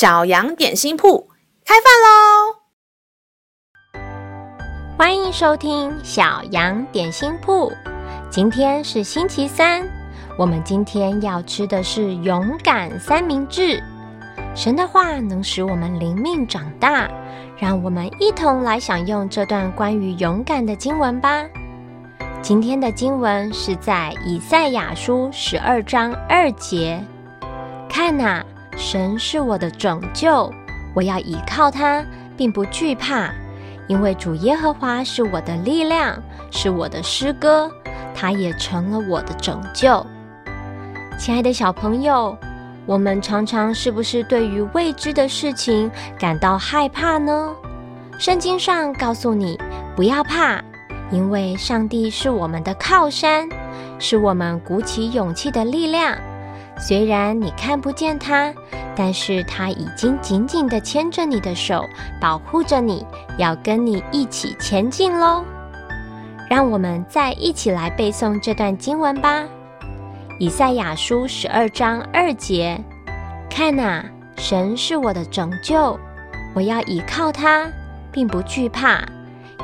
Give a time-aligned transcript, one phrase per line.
[0.00, 1.28] 小羊点心铺
[1.62, 2.56] 开饭喽！
[4.96, 7.70] 欢迎收听小羊点心铺。
[8.30, 9.86] 今天是星期三，
[10.38, 13.78] 我们今天要吃的是勇敢三明治。
[14.54, 17.06] 神的话能使我们灵命长大，
[17.58, 21.44] 让我们一同来享用这段关于勇敢的经文吧。
[22.40, 27.04] 今天的经文是在以赛亚书十二章二节。
[27.86, 28.42] 看呐，
[28.76, 30.52] 神是我的拯救，
[30.94, 32.04] 我要依靠他，
[32.36, 33.30] 并不惧怕，
[33.86, 36.20] 因为主耶和华是我的力量，
[36.50, 37.70] 是我的诗歌，
[38.14, 40.04] 他也成了我的拯救。
[41.18, 42.36] 亲爱的小朋友，
[42.86, 47.54] 我们常常是不是对于未知的事情感到害怕呢？
[48.18, 49.58] 圣经上告诉你，
[49.94, 50.62] 不要怕。
[51.10, 53.48] 因为上帝是我们的靠山，
[53.98, 56.16] 是我们鼓起勇气的力量。
[56.80, 58.52] 虽然你看不见他，
[58.96, 61.84] 但是他已经紧紧地牵着你的手，
[62.20, 65.44] 保护着你，要跟你一起前进喽。
[66.48, 69.42] 让我们再一起来背诵这段经文吧，
[70.38, 72.82] 《以赛亚书》十二章二节：
[73.48, 74.04] 看哪，
[74.36, 75.96] 神是我的拯救，
[76.54, 77.70] 我要依靠他，
[78.10, 79.04] 并不惧怕。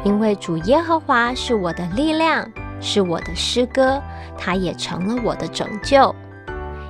[0.04, 2.48] 因为主耶和华是我的力量，
[2.80, 4.00] 是我的诗歌，
[4.38, 6.14] 他也成了我的拯救。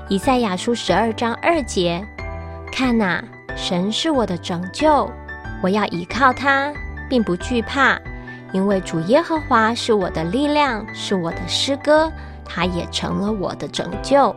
[0.08, 2.06] 以赛亚书十二章二节，
[2.70, 3.24] 看哪，
[3.56, 5.10] 神是我的拯救，
[5.60, 6.72] 我要依靠他，
[7.08, 7.98] 并不惧怕，
[8.52, 12.08] 因为主耶和华是我的力量，是我的诗歌，
[12.44, 14.32] 他也成了我的拯救。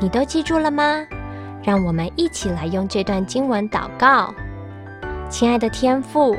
[0.00, 1.04] 你都记住了吗？
[1.62, 4.34] 让我们一起来用这段经文祷告，
[5.28, 6.34] 亲爱的天父。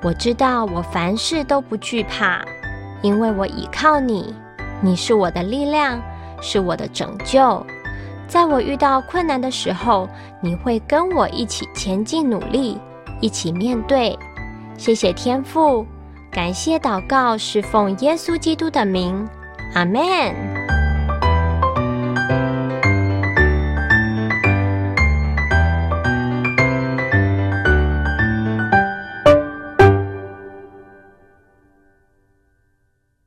[0.00, 2.40] 我知道我凡事都不惧怕，
[3.02, 4.34] 因为我倚靠你，
[4.80, 6.00] 你是我的力量，
[6.40, 7.64] 是我的拯救。
[8.26, 10.08] 在我遇到困难的时候，
[10.42, 12.78] 你会跟我一起前进努力，
[13.20, 14.18] 一起面对。
[14.76, 15.86] 谢谢天父，
[16.30, 19.26] 感谢祷告是奉耶稣基督的名，
[19.74, 20.57] 阿门。